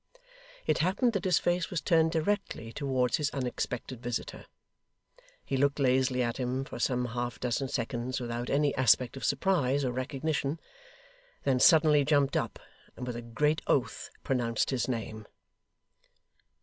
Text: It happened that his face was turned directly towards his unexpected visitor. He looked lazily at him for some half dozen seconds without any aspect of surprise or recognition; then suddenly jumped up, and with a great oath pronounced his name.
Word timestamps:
It 0.65 0.79
happened 0.79 1.13
that 1.13 1.25
his 1.25 1.37
face 1.37 1.69
was 1.69 1.79
turned 1.79 2.11
directly 2.11 2.73
towards 2.73 3.17
his 3.17 3.29
unexpected 3.29 4.01
visitor. 4.01 4.47
He 5.45 5.57
looked 5.57 5.77
lazily 5.77 6.23
at 6.23 6.37
him 6.37 6.65
for 6.65 6.79
some 6.79 7.05
half 7.05 7.39
dozen 7.39 7.67
seconds 7.69 8.19
without 8.19 8.49
any 8.49 8.73
aspect 8.73 9.15
of 9.15 9.23
surprise 9.23 9.85
or 9.85 9.91
recognition; 9.91 10.59
then 11.43 11.59
suddenly 11.59 12.03
jumped 12.03 12.35
up, 12.35 12.57
and 12.97 13.05
with 13.05 13.15
a 13.15 13.21
great 13.21 13.61
oath 13.67 14.09
pronounced 14.23 14.71
his 14.71 14.87
name. 14.87 15.27